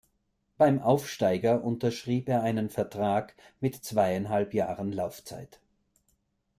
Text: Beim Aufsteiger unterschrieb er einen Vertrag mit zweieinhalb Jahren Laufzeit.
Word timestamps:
Beim 0.57 0.79
Aufsteiger 0.81 1.63
unterschrieb 1.63 2.27
er 2.27 2.41
einen 2.41 2.71
Vertrag 2.71 3.35
mit 3.59 3.75
zweieinhalb 3.75 4.55
Jahren 4.55 4.91
Laufzeit. 4.91 5.59